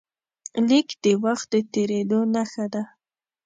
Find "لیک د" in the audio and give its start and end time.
0.67-1.05